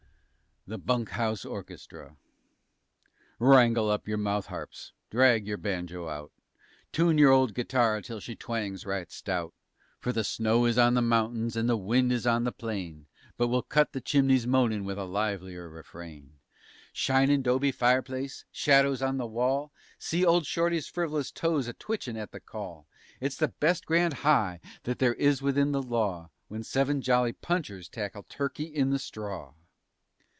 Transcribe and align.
THE 0.67 0.77
BUNK 0.77 1.09
HOUSE 1.09 1.43
ORCHESTRA 1.43 2.17
Wrangle 3.39 3.89
up 3.89 4.07
your 4.07 4.19
mouth 4.19 4.45
harps, 4.45 4.93
drag 5.09 5.47
your 5.47 5.57
banjo 5.57 6.07
out, 6.07 6.31
Tune 6.91 7.17
your 7.17 7.31
old 7.31 7.55
guitarra 7.55 8.03
till 8.03 8.19
she 8.19 8.35
twangs 8.35 8.85
right 8.85 9.11
stout, 9.11 9.55
For 9.97 10.11
the 10.13 10.23
snow 10.23 10.65
is 10.67 10.77
on 10.77 10.93
the 10.93 11.01
mountains 11.01 11.55
and 11.55 11.67
the 11.67 11.75
wind 11.75 12.11
is 12.11 12.27
on 12.27 12.43
the 12.43 12.51
plain, 12.51 13.07
But 13.39 13.47
we'll 13.47 13.63
cut 13.63 13.91
the 13.91 14.01
chimney's 14.01 14.45
moanin' 14.45 14.85
with 14.85 14.99
a 14.99 15.03
livelier 15.05 15.67
refrain. 15.67 16.33
_Shinin' 16.93 17.41
'dobe 17.41 17.73
fireplace, 17.73 18.45
shadows 18.51 19.01
on 19.01 19.17
the 19.17 19.25
wall_ 19.25 19.69
(See 19.97 20.23
old 20.23 20.45
Shorty's 20.45 20.87
friv'lous 20.87 21.31
toes 21.33 21.67
a 21.67 21.73
twitchin' 21.73 22.15
at 22.17 22.31
the 22.31 22.39
call:) 22.39 22.85
It's 23.19 23.35
the 23.35 23.47
best 23.47 23.87
grand 23.87 24.13
high 24.21 24.59
that 24.83 24.99
there 24.99 25.15
is 25.15 25.41
within 25.41 25.71
the 25.71 25.81
law 25.81 26.29
_When 26.51 26.63
seven 26.63 27.01
jolly 27.01 27.33
punchers 27.33 27.89
tackle 27.89 28.23
"Turkey 28.29 28.65
in 28.65 28.91
the 28.91 28.99
Straw." 28.99 29.55